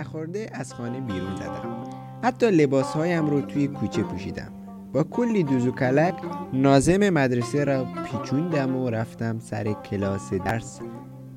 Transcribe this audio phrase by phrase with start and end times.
[0.00, 1.84] نخورده از خانه بیرون زدم.
[2.22, 4.52] حتی لباسهایم رو توی کوچه پوشیدم.
[4.92, 6.14] با کلی دوز و کلک
[6.52, 10.80] نازم مدرسه را پیچوندم و رفتم سر کلاس درس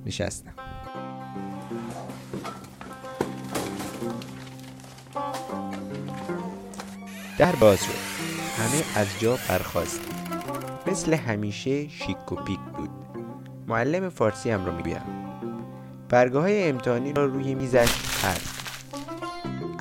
[0.06, 0.54] نشستم.
[7.38, 8.14] در باز شد.
[8.58, 10.02] همه از جا برخواست
[10.88, 12.90] مثل همیشه شیک و پیک بود.
[13.68, 15.02] معلم فارسی هم رو می‌گویم.
[16.10, 17.92] برگاه های امتحانی را روی میزش
[18.24, 18.53] هست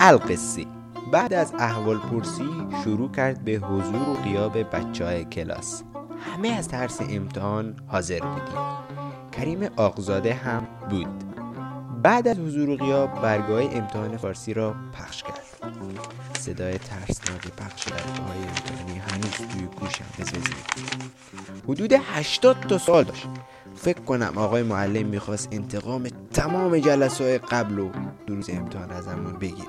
[0.05, 0.67] القصه
[1.13, 2.49] بعد از احوال پرسی
[2.85, 5.83] شروع کرد به حضور و قیاب بچه های کلاس.
[6.21, 8.59] همه از ترس امتحان حاضر بودیم.
[9.33, 11.25] کریم آقزاده هم بود.
[12.03, 15.73] بعد از حضور و قیاب برگاه امتحان فارسی را پخش کرد.
[16.39, 20.57] صدای ترسناک پخش برگاه های امتحانی هنوز توی گوشم بزوزید
[21.69, 23.29] حدود 80 تا سال داشت.
[23.77, 27.91] فکر کنم آقای معلم می‌خواست انتقام تمام جلسه قبل و
[28.27, 29.69] دروز امتحان ازمون بگیره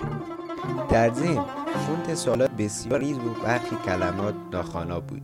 [0.90, 1.46] در ضمن
[1.88, 5.22] فونت سوالات بسیار ریز و برخی کلمات ناخوانا بود.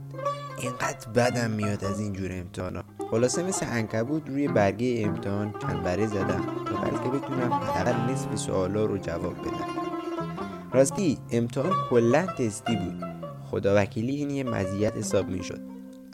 [0.61, 6.43] اینقدر بدم میاد از این جور امتحانا خلاصه مثل انکبود روی برگه امتحان چنبره زدم
[6.65, 9.89] تا بلکه بتونم حداقل نصف سوالا رو جواب بدم.
[10.73, 13.03] راستی امتحان کلا تستی بود.
[13.51, 15.59] خدا وکیلی این یه مزیت حساب می‌شد.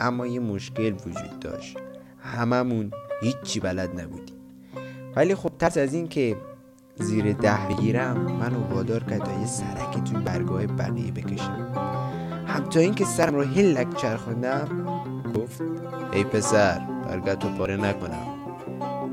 [0.00, 1.78] اما یه مشکل وجود داشت.
[2.18, 2.90] هممون
[3.22, 4.36] هیچی بلد نبودیم.
[5.16, 6.36] ولی خب ترس از این که
[6.98, 11.72] زیر ده بگیرم منو وادار کرد تا یه سرکی توی برگاه بقیه بکشم.
[12.46, 14.68] هم تا اینکه سرم رو هلک چرخوندم
[15.34, 15.62] گفت
[16.12, 18.26] ای پسر برگتو پاره نکنم.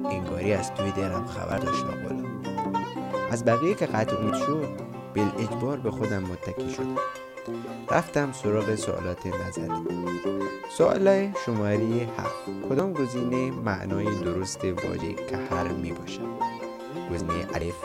[0.10, 2.24] انگاری از توی دلم خبر داشت بالا
[3.32, 4.68] از بقیه که قطع امید شد
[5.14, 6.96] بل اجبار به خودم متکی شدم
[7.92, 9.86] رفتم سراغ سوالات نظری
[10.78, 12.70] سوال شماره هفت.
[12.70, 16.53] کدام گزینه معنای درست واژه کهر می باشد
[17.14, 17.76] گزینه الف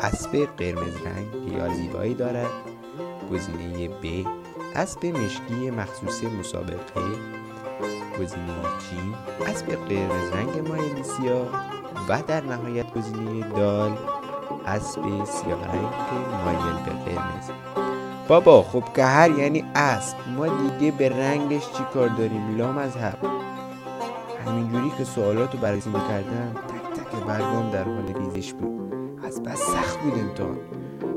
[0.00, 2.50] اسب قرمز رنگ یا زیبایی دارد.
[3.32, 4.26] گزینه ب
[4.74, 7.00] اسب مشکی مخصوص مسابقه.
[8.20, 8.52] گزینه
[8.90, 9.14] جیم
[9.46, 11.48] اسب قرمز رنگ مایل سیاه.
[12.08, 13.98] و در نهایت گزینه دال
[14.66, 15.88] اسب سیاه رنگ
[16.44, 17.50] مایل به قرمز.
[18.28, 20.16] بابا خب که هر یعنی اسب.
[20.36, 22.92] ما دیگه به رنگش چی کار داریم؟ لام از
[24.46, 26.69] همینجوری که سوالاتو بررسی می‌کردم.
[27.10, 28.94] تک برگام در حال ریزش بود.
[29.24, 30.58] از بس سخت بود امتحان.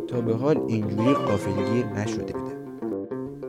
[0.08, 2.54] تا به حال اینجوری قافلگیر نشده بودم.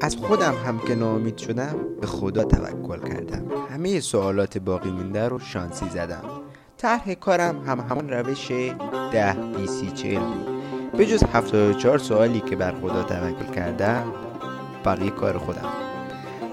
[0.01, 3.45] از خودم هم که ناامید شدم به خدا توکل کردم.
[3.71, 6.25] همه سوالات باقی مونده رو شانسی زدم.
[6.77, 8.51] طرح کارم هم همان روش
[9.13, 10.55] ده بیسی چهل بود.
[10.97, 14.05] به جز 74 سوالی که بر خدا توکل کردم
[14.85, 15.84] بقیه کار خودم.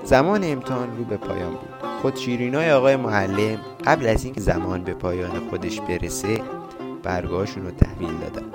[0.04, 1.90] زمان امتحان رو به پایان بود.
[2.02, 6.42] خود شیرینای آقای معلم قبل از اینکه زمان به پایان خودش برسه
[7.04, 8.46] برگاهشون رو تحویل دادم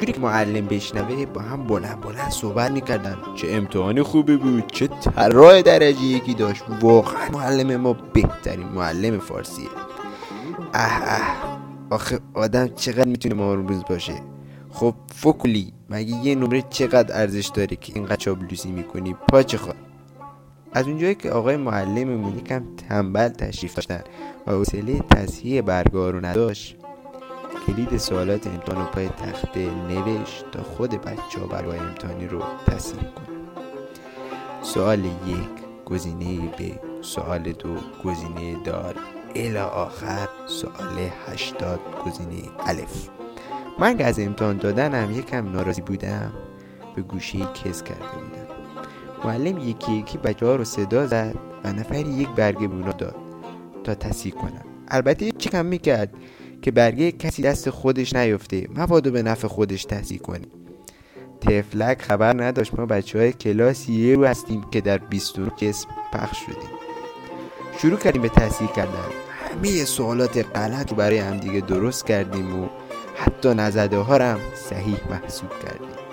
[0.00, 3.16] جوری که معلم بشنوه با هم بلند بلند صحبت می‌کردن.
[3.34, 6.64] چه امتحانی خوبی بود چه طراح درجه یکی داشت.
[6.80, 9.68] واقعا معلم ما بهترین معلم فارسیه.
[10.74, 11.58] اه اه.
[11.90, 14.14] آخه آدم چقدر می‌تونه روز باشه.
[14.70, 19.74] خب فکلی مگه یه نمره چقدر ارزش داره که اینقدر چابلوسی می‌کنی؟ پاچه خواه
[20.74, 24.00] از اونجایی که آقای معلممون یکم تنبل تشریف داشتن
[24.46, 26.76] و حوصله تصحیح برگاه رو نداشت
[27.66, 33.02] کلید سوالات امتحان رو پای تخته نوشت تا خود بچه ها برای امتحانی رو تصحیح
[33.02, 33.64] کنن.
[34.62, 37.74] سوال یک گزینه ب سوال دو
[38.04, 38.94] گزینه دار.
[39.34, 43.08] الی آخر سوال هشتاد گزینه الف.
[43.78, 46.32] من از امتحان دادنم یکم ناراضی بودم
[46.96, 48.43] به گوشه کس کرده بودم.
[49.24, 53.16] معلم یکی یکی بچه ها رو صدا زد و نفری یک برگه بونا داد
[53.84, 56.14] تا تصحیح کنم البته چی کم می‌کرد
[56.62, 58.68] که برگه کسی دست خودش نیفته.
[58.76, 60.46] مبادا به نفع خودش تصحیح کنه.
[61.40, 66.38] تفلک خبر نداشت ما بچه های کلاس یه رو هستیم که در 22 جسم پخش
[66.38, 66.70] شدیم.
[67.78, 68.92] شروع کردیم به تصحیح کردن.
[69.52, 72.68] همه سوالات غلط رو برای همدیگه درست کردیم و
[73.16, 76.03] حتی نزده ها هم صحیح محسوب کردیم.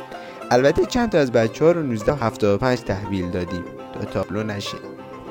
[0.53, 3.63] البته چند تا از بچه ها رو 1975 تحویل دادیم.
[3.93, 4.77] تا تابلو نشه.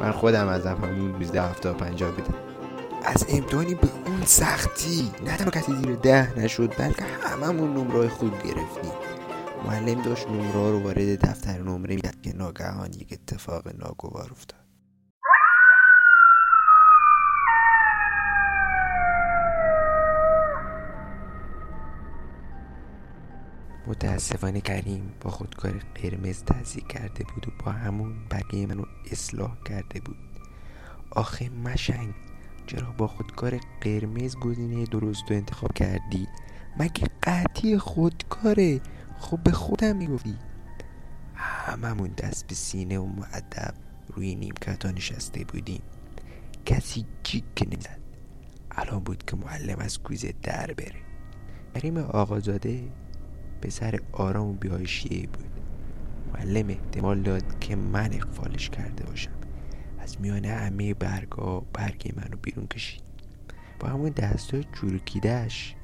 [0.01, 2.35] من خودم از همون 1975 بودم
[3.05, 5.13] از امتحانی به اون سختی.
[5.25, 8.93] نه تنها کسی زیر ده نشد بلکه هممون نمره خوب گرفتیم.
[9.67, 14.70] معلم داشت نمره رو وارد دفتر نمره می‌داد که ناگهان یک اتفاق ناگوار افتاد.
[24.01, 30.01] متاسفانه کریم با خودکار قرمز تحصیل کرده بود و با همون بقیه منو اصلاح کرده
[30.01, 30.17] بود.
[31.11, 32.15] آخه مشنگ
[32.67, 36.29] چرا با خودکار قرمز گزینه درست رو انتخاب کردی؟
[36.79, 38.81] مگه قطعی خودکاره؟
[39.19, 40.37] خب به خودم می‌گفتی.
[41.35, 43.75] هممون دست به سینه و معدب
[44.09, 45.83] روی نیمکتا نشسته بودیم.
[46.67, 48.01] کسی جیک نمی‌زد.
[48.71, 51.01] الان بود که معلم از کوزه در بره.
[51.75, 52.89] کریم آقازاده
[53.63, 55.51] پسر آرام و بیایشیه بود.
[56.35, 59.31] معلم احتمال داد که من اقفالش کرده باشم.
[59.99, 63.03] از میان همه برگا برگ منو بیرون کشید.
[63.81, 65.75] با همون دستای چروکیدهش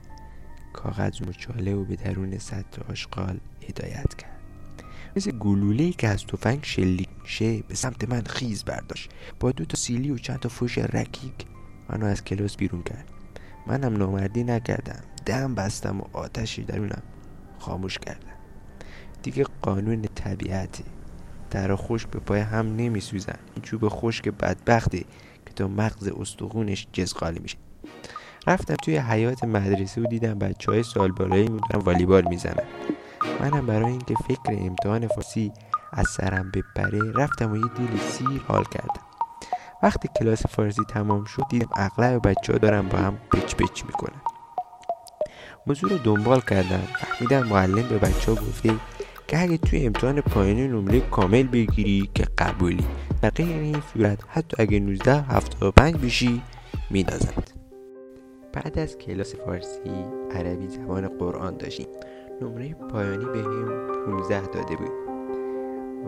[0.73, 4.41] کاغذ مچاله و به درون سطح آشغال هدایت کرد.
[5.17, 9.11] مثل گلوله که از تفنگ شلیک میشه به سمت من خیز برداشت.
[9.41, 11.47] با دو تا سیلی و چند تا فوش رکیک
[11.89, 13.09] منو از کلاس بیرون کرد.
[13.67, 15.03] منم نامردی نکردم.
[15.27, 17.03] دم بستم و آتشی درونم.
[17.67, 18.37] خاموش کردم
[19.23, 20.85] دیگه قانون طبیعته.
[21.51, 23.39] در خشک به پای هم نمیسوزن.
[23.55, 24.99] این چوب خشک بدبخته
[25.47, 27.57] که تا مغز استخونش جزقالی میشه.
[28.47, 32.65] رفتم توی حیات مدرسه و دیدم بچه های سال بالایی دارن والیبال می‌زنن.
[33.41, 35.53] منم برای اینکه فکر امتحان فارسی
[35.93, 39.03] از سرم بپره رفتم و یه دیل سیر حال کردم.
[39.83, 44.21] وقتی کلاس فارسی تمام شد دیدم اغلب بچه ها دارن با هم پچ پچ می‌کنن.
[45.67, 46.83] موضوع رو دنبال کردم.
[46.99, 48.75] فهمیدم معلم به بچه ها گفته
[49.29, 52.85] که اگه توی امتحان پایانی نمره کامل بگیری که قبولی.
[53.23, 56.43] در غیر این صورت حتی اگه 19 75 بشی
[56.91, 57.51] میدازند
[58.53, 61.87] بعد از کلاس فارسی عربی زبان قرآن داشتیم.
[62.43, 64.91] نمره پایانی به هم 15 داده بود.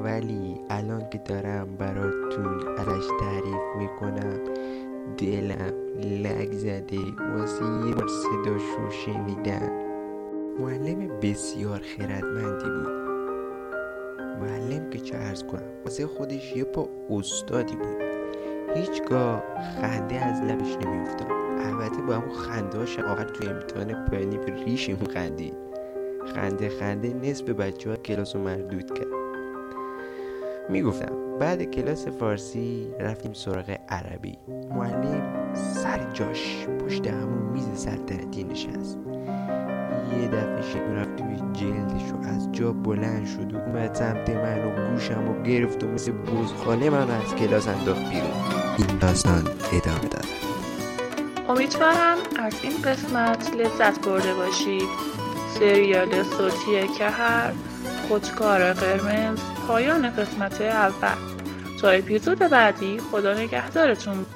[0.04, 4.40] ولی الان که دارم براتون ازش تعریف می‌کنم
[5.18, 6.98] دلم لگ زده.
[7.36, 9.70] واسه یه بار صداشو شنیدن.
[10.60, 12.98] معلم بسیار خردمندی بود.
[14.40, 18.08] معلم که چه ارز کنم واسه خودش یه پا استادی بود.
[18.74, 19.42] هیچگاه
[19.80, 21.28] خنده از لبش نمیافتاد.
[21.58, 25.54] البته با همون خنده هاش آخر توی امتحان پایانی به ریشمون خندید.
[26.34, 29.06] خنده خنده نصف بچه ها کلاس رو مردود کرد.
[30.70, 34.38] می‌گفتم بعد کلاس فارسی رفتیم سراغ عربی.
[34.70, 38.98] معلم سر جاش پشت همون میز سلطنتی نشست.
[40.20, 44.64] یه دفعه شکل رفت توی جلدش و از جا بلند شد و اومد سمت من
[44.64, 48.30] و گوشم و گرفت و مثل بزخاله من از کلاس انداخت بیرون.
[48.78, 50.26] این داستان ادامه داد
[51.48, 54.88] امیدوارم از این قسمت لذت برده باشید.
[55.58, 57.52] سریال صوتی که هر
[58.08, 59.38] خودکار قرمز
[59.68, 61.14] پایان قسمت اول.
[61.80, 64.26] تا اپیزود بعدی خدا نگهدارتون.